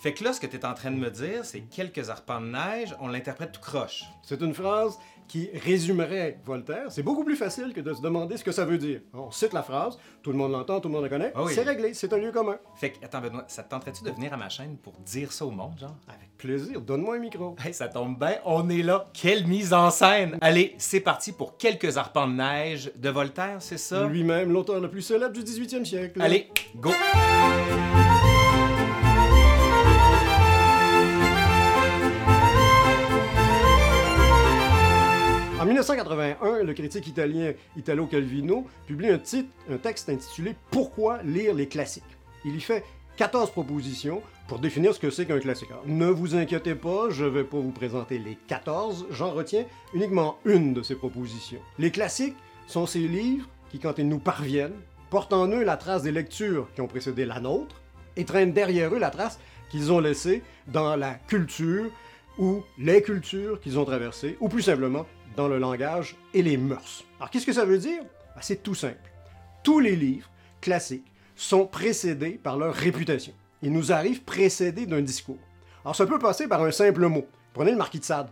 [0.00, 2.40] Fait que là, ce que tu es en train de me dire, c'est quelques arpents
[2.40, 4.04] de neige, on l'interprète tout croche.
[4.22, 6.86] C'est une phrase qui résumerait Voltaire.
[6.90, 9.00] C'est beaucoup plus facile que de se demander ce que ça veut dire.
[9.12, 11.52] On cite la phrase, tout le monde l'entend, tout le monde la connaît, Ah oui.
[11.54, 12.56] c'est réglé, c'est un lieu commun.
[12.76, 15.44] Fait que, attends, Benoît, ça te tenterait-tu de venir à ma chaîne pour dire ça
[15.44, 15.96] au monde, genre?
[16.08, 17.56] Avec plaisir, donne-moi un micro.
[17.62, 19.10] Hey, ça tombe bien, on est là.
[19.12, 20.38] Quelle mise en scène!
[20.40, 24.06] Allez, c'est parti pour quelques arpents de neige de Voltaire, c'est ça?
[24.06, 26.22] Lui-même, l'auteur le plus célèbre du 18e siècle.
[26.22, 26.90] Allez, go!
[35.78, 42.02] 1981, le critique italien Italo Calvino publie un, texte intitulé Pourquoi lire les classiques
[42.44, 42.82] Il y fait
[43.16, 45.68] 14 propositions pour définir ce que c'est qu'un classique.
[45.86, 50.38] Ne vous inquiétez pas, je ne vais pas vous présenter les 14, j'en retiens uniquement
[50.44, 51.60] une de ces propositions.
[51.78, 52.36] Les classiques
[52.66, 56.68] sont ces livres qui, quand ils nous parviennent, portent en eux la trace des lectures
[56.74, 57.82] qui ont précédé la nôtre
[58.16, 59.38] et traînent derrière eux la trace
[59.70, 61.88] qu'ils ont laissée dans la culture
[62.36, 65.06] ou les cultures qu'ils ont traversées, ou plus simplement
[65.38, 67.04] dans le langage et les mœurs.
[67.20, 68.02] Alors qu'est-ce que ça veut dire?
[68.02, 68.98] Ben, C'est tout simple.
[69.62, 70.28] Tous les livres
[70.60, 73.32] classiques sont précédés par leur réputation.
[73.62, 75.38] Ils nous arrivent précédés d'un discours.
[75.84, 77.24] Alors ça peut passer par un simple mot.
[77.54, 78.30] Prenez le Marquis de Sade.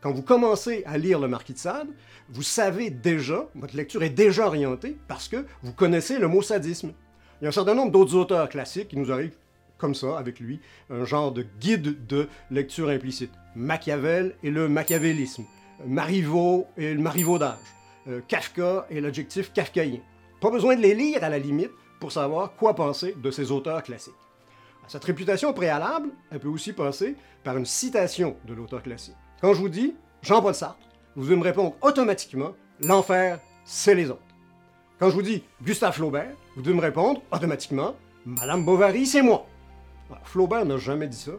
[0.00, 1.90] Quand vous commencez à lire le Marquis de Sade,
[2.28, 6.92] vous savez déjà, votre lecture est déjà orientée parce que vous connaissez le mot sadisme.
[7.40, 9.36] Il y a un certain nombre d'autres auteurs classiques qui nous arrivent
[9.76, 10.58] comme ça, avec lui,
[10.90, 13.30] un genre de guide de lecture implicite.
[13.54, 15.44] Machiavel et le machiavélisme.
[15.86, 17.56] Marivaux et le marivaudage.
[18.08, 20.00] Euh, Kafka et l'adjectif kafkaïen.
[20.40, 21.70] Pas besoin de les lire à la limite
[22.00, 24.14] pour savoir quoi penser de ces auteurs classiques.
[24.86, 29.16] Cette réputation préalable, elle peut aussi passer par une citation de l'auteur classique.
[29.40, 30.78] Quand je vous dis Jean-Paul Sartre,
[31.14, 34.22] vous devez me répondre automatiquement L'enfer, c'est les autres.
[34.98, 39.46] Quand je vous dis Gustave Flaubert, vous devez me répondre automatiquement Madame Bovary, c'est moi.
[40.24, 41.32] Flaubert n'a jamais dit ça,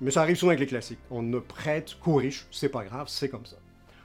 [0.00, 0.98] mais ça arrive souvent avec les classiques.
[1.10, 3.56] On ne prête qu'aux riches, c'est pas grave, c'est comme ça.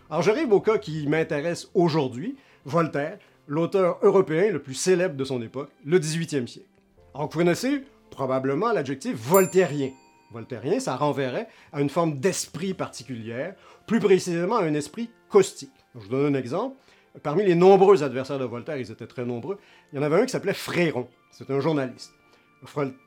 [0.10, 5.42] Alors j'arrive au cas qui m'intéresse aujourd'hui, Voltaire, l'auteur européen le plus célèbre de son
[5.42, 6.70] époque, le 18e siècle.
[7.14, 9.92] Alors vous connaissez probablement l'adjectif voltairien.
[10.32, 15.74] Voltairien, ça renverrait à une forme d'esprit particulière, plus précisément à un esprit caustique.
[15.94, 16.78] Je vous donne un exemple.
[17.22, 19.58] Parmi les nombreux adversaires de Voltaire, ils étaient très nombreux,
[19.92, 21.10] il y en avait un qui s'appelait Fréron.
[21.32, 22.14] C'est un journaliste.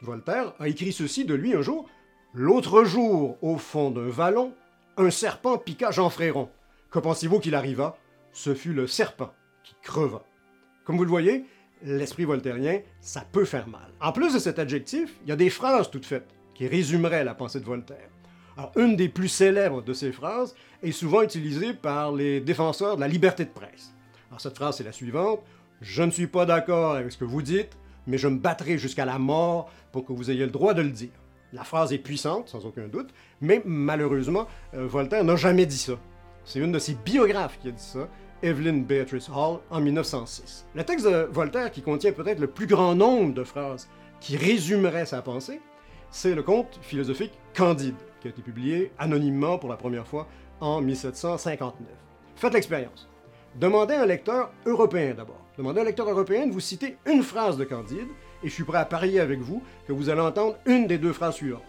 [0.02, 1.88] Voltaire a écrit ceci de lui un jour.
[2.34, 4.52] L'autre jour, au fond d'un vallon,
[4.98, 6.50] un serpent piqua Jean Fréron.
[6.90, 7.96] Que pensez-vous qu'il arriva?
[8.32, 10.24] Ce fut le serpent qui creva.
[10.84, 11.44] Comme vous le voyez,
[11.84, 13.92] l'esprit voltairien, ça peut faire mal.
[14.00, 17.34] En plus de cet adjectif, il y a des phrases toutes faites qui résumeraient la
[17.34, 18.10] pensée de Voltaire.
[18.56, 23.00] Alors, une des plus célèbres de ces phrases est souvent utilisée par les défenseurs de
[23.00, 23.94] la liberté de presse.
[24.28, 25.44] Alors, cette phrase est la suivante
[25.80, 27.78] Je ne suis pas d'accord avec ce que vous dites,
[28.08, 30.90] mais je me battrai jusqu'à la mort pour que vous ayez le droit de le
[30.90, 31.10] dire.
[31.52, 35.94] La phrase est puissante, sans aucun doute, mais malheureusement, euh, Voltaire n'a jamais dit ça.
[36.50, 38.08] C'est une de ses biographes qui a dit ça,
[38.42, 40.66] Evelyn Beatrice Hall, en 1906.
[40.74, 43.88] Le texte de Voltaire, qui contient peut-être le plus grand nombre de phrases
[44.18, 45.60] qui résumeraient sa pensée,
[46.10, 50.26] c'est le conte philosophique Candide, qui a été publié anonymement pour la première fois
[50.58, 51.86] en 1759.
[52.34, 53.08] Faites l'expérience.
[53.54, 55.44] Demandez à un lecteur européen d'abord.
[55.56, 58.08] Demandez à un lecteur européen de vous citer une phrase de Candide,
[58.42, 61.12] et je suis prêt à parier avec vous que vous allez entendre une des deux
[61.12, 61.62] phrases suivantes.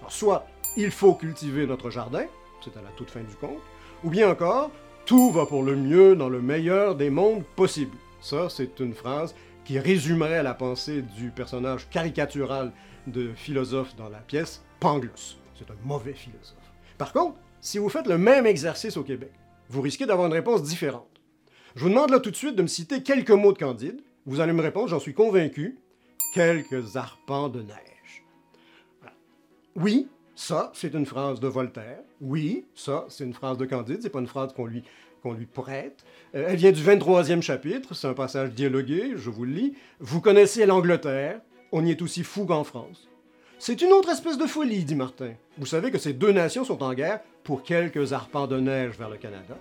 [0.00, 0.46] Alors, soit
[0.76, 2.26] il faut cultiver notre jardin,
[2.62, 3.62] c'est à la toute fin du conte,
[4.06, 4.70] ou bien encore
[5.04, 7.96] tout va pour le mieux dans le meilleur des mondes possibles.
[8.20, 9.34] Ça, c'est une phrase
[9.64, 12.72] qui résumerait la pensée du personnage caricatural
[13.08, 15.38] de philosophe dans la pièce, Pangloss.
[15.58, 16.54] C'est un mauvais philosophe.
[16.98, 19.32] Par contre, si vous faites le même exercice au Québec,
[19.70, 21.20] vous risquez d'avoir une réponse différente.
[21.74, 24.00] Je vous demande là tout de suite de me citer quelques mots de Candide.
[24.24, 25.80] Vous allez me répondre, j'en suis convaincu,
[26.32, 28.24] quelques arpents de neige.
[29.74, 32.00] Oui, ça, c'est une phrase de Voltaire.
[32.20, 34.00] Oui, ça, c'est une phrase de Candide.
[34.02, 34.84] C'est pas une phrase qu'on lui,
[35.46, 36.04] prête.
[36.34, 37.94] Euh, elle vient du 23e chapitre.
[37.94, 39.74] C'est un passage dialogué, je vous le lis.
[39.98, 41.40] Vous connaissez l'Angleterre.
[41.72, 43.08] On y est aussi fou qu'en France.
[43.58, 45.32] C'est une autre espèce de folie, dit Martin.
[45.56, 49.08] Vous savez que ces deux nations sont en guerre pour quelques arpents de neige vers
[49.08, 49.56] le Canada,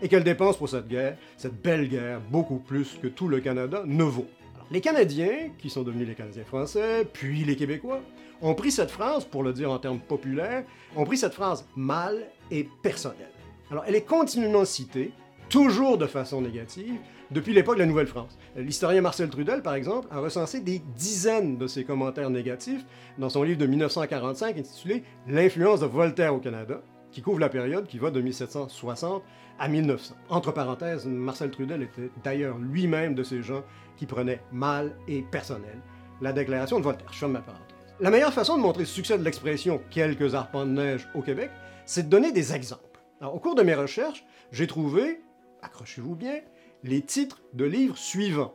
[0.00, 3.82] et qu'elles dépensent pour cette guerre, cette belle guerre, beaucoup plus que tout le Canada
[3.84, 4.28] ne vaut.
[4.70, 8.00] Les Canadiens, qui sont devenus les Canadiens français, puis les Québécois,
[8.40, 10.64] ont pris cette phrase, pour le dire en termes populaires,
[10.96, 13.30] ont pris cette phrase mal et personnelle.
[13.70, 15.12] Alors, elle est continuellement citée,
[15.50, 16.94] toujours de façon négative,
[17.30, 18.38] depuis l'époque de la Nouvelle-France.
[18.56, 22.84] L'historien Marcel Trudel, par exemple, a recensé des dizaines de ces commentaires négatifs
[23.18, 26.82] dans son livre de 1945 intitulé L'influence de Voltaire au Canada,
[27.14, 29.22] qui couvre la période qui va de 1760
[29.58, 30.16] à 1900.
[30.28, 33.62] Entre parenthèses, Marcel Trudel était d'ailleurs lui-même de ces gens
[33.96, 35.78] qui prenaient mal et personnel
[36.20, 37.08] la déclaration de Voltaire.
[37.12, 37.76] Je ferme ma parenthèse.
[38.00, 41.50] La meilleure façon de montrer le succès de l'expression quelques arpents de neige au Québec,
[41.86, 43.00] c'est de donner des exemples.
[43.22, 45.20] Au cours de mes recherches, j'ai trouvé,
[45.62, 46.40] accrochez-vous bien,
[46.82, 48.54] les titres de livres suivants.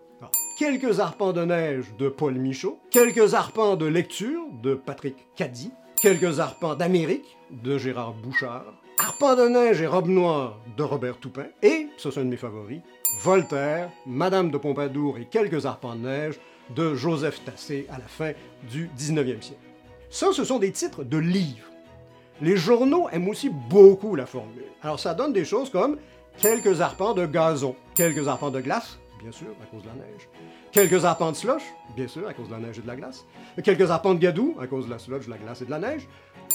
[0.57, 6.39] Quelques arpents de neige de Paul Michaud, quelques arpents de lecture de Patrick Caddy, quelques
[6.39, 11.87] arpents d'Amérique de Gérard Bouchard, arpents de neige et robe noire de Robert Toupin, et,
[11.97, 12.79] ce sont de mes favoris,
[13.21, 16.39] Voltaire, Madame de Pompadour et quelques arpents de neige
[16.75, 18.31] de Joseph Tassé à la fin
[18.71, 19.59] du 19e siècle.
[20.09, 21.67] Ça, ce sont des titres de livres.
[22.41, 24.63] Les journaux aiment aussi beaucoup la formule.
[24.81, 25.97] Alors ça donne des choses comme
[26.37, 30.29] quelques arpents de gazon, quelques arpents de glace, bien sûr, à cause de la neige,
[30.71, 31.63] quelques arpents de slush,
[31.95, 33.25] bien sûr, à cause de la neige et de la glace,
[33.63, 35.79] quelques arpents de gadou, à cause de la slush, de la glace et de la
[35.79, 36.07] neige,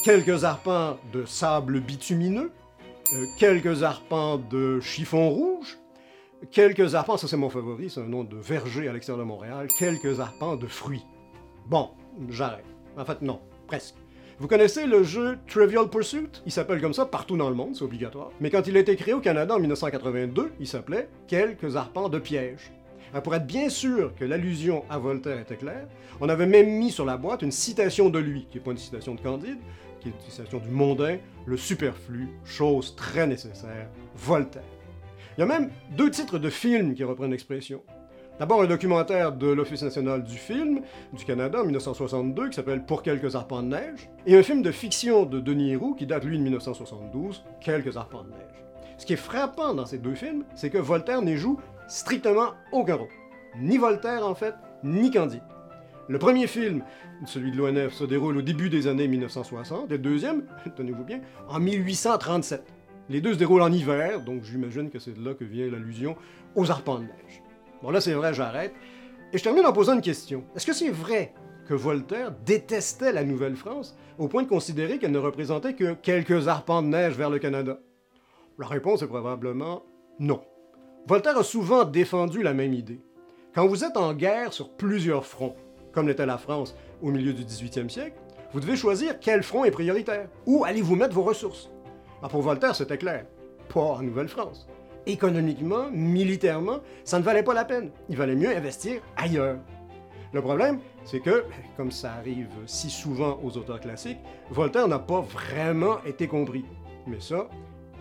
[0.05, 2.51] quelques arpents de sable bitumineux,
[3.13, 5.79] euh, quelques arpents de chiffon rouge,
[6.51, 9.69] quelques arpents, ça c'est mon favori, c'est un nom de verger à l'extérieur de Montréal,
[9.79, 11.05] quelques arpents de fruits.
[11.67, 11.91] Bon,
[12.29, 12.65] j'arrête.
[12.97, 13.97] En fait, non, presque.
[14.41, 16.43] Vous connaissez le jeu Trivial Pursuit?
[16.45, 18.33] Il s'appelle comme ça partout dans le monde, c'est obligatoire.
[18.41, 22.19] Mais quand il a été créé au Canada en 1982, il s'appelait Quelques arpents de
[22.19, 22.73] piège.
[23.23, 25.87] pour être bien sûr que l'allusion à Voltaire était claire,
[26.21, 28.77] on avait même mis sur la boîte une citation de lui, qui n'est pas une
[28.77, 29.59] citation de Candide,
[30.01, 34.63] qui est une citation du mondain, le superflu, chose très nécessaire, Voltaire.
[35.39, 37.83] Il y a même deux titres de films qui reprennent l'expression.
[38.41, 40.81] D'abord, un documentaire de l'Office national du film
[41.13, 44.73] du Canada en 1962 qui s'appelle Pour quelques arpents de neige, et un film de
[44.73, 48.65] fiction de Denis Héroux qui date lui de 1972, Quelques arpents de neige.
[48.99, 52.97] Ce qui est frappant dans ces deux films, c'est que Voltaire n'y joue strictement aucun
[52.97, 53.09] rôle.
[53.61, 55.43] Ni Voltaire en fait, ni Candide.
[56.09, 56.83] Le premier film,
[57.27, 60.43] celui de l'ONF, se déroule au début des années 1960, et le deuxième,
[60.77, 62.65] tenez-vous bien, en 1837.
[63.11, 66.17] Les deux se déroulent en hiver, donc j'imagine que c'est de là que vient l'allusion
[66.57, 67.44] aux arpents de neige.
[67.85, 68.73] Bon là c'est vrai, j'arrête.
[69.31, 70.45] Et je termine en posant une question.
[70.57, 71.35] Est-ce que c'est vrai
[71.69, 76.81] que Voltaire détestait la Nouvelle-France au point de considérer qu'elle ne représentait que quelques arpents
[76.81, 77.79] de neige vers le Canada?
[78.59, 79.83] La réponse est probablement
[80.19, 80.41] non.
[81.07, 83.03] Voltaire a souvent défendu la même idée.
[83.55, 85.55] Quand vous êtes en guerre sur plusieurs fronts,
[85.93, 88.17] comme l'était la France au milieu du 18e siècle,
[88.55, 90.31] vous devez choisir quel front est prioritaire.
[90.47, 91.71] Où allez-vous mettre vos ressources?
[92.23, 93.27] Ah, pour Voltaire, c'était clair.
[93.69, 94.69] Pas en Nouvelle-France.
[95.07, 97.91] Économiquement, militairement, ça ne valait pas la peine.
[98.09, 99.59] Il valait mieux investir ailleurs.
[100.33, 101.45] Le problème, c'est que,
[101.77, 104.19] comme ça arrive si souvent aux auteurs classiques,
[104.51, 106.65] Voltaire n'a pas vraiment été compris.
[107.07, 107.49] Mais ça,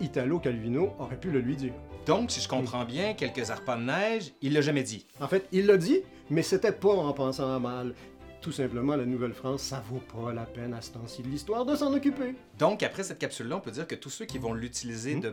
[0.00, 1.74] Italo Calvino aurait pu le lui dire.
[2.06, 5.06] Donc, si je comprends bien, quelques arpents de neige, il l'a jamais dit.
[5.20, 7.94] En fait, il l'a dit, mais c'était pas en pensant à mal
[8.44, 11.74] tout simplement, la Nouvelle-France, ça vaut pas la peine à ce temps-ci de l'histoire de
[11.74, 12.34] s'en occuper.
[12.58, 15.20] Donc, après cette capsule-là, on peut dire que tous ceux qui vont l'utiliser hmm?
[15.20, 15.30] de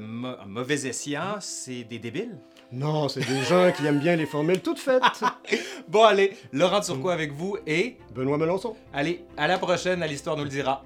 [0.48, 2.38] mauvais escient, c'est des débiles?
[2.72, 5.04] Non, c'est des gens qui aiment bien les formules toutes faites.
[5.90, 7.98] bon, allez, Laurent Turcot avec vous et...
[8.16, 8.78] Benoît Melançon.
[8.94, 10.86] Allez, à la prochaine, à l'Histoire nous le dira.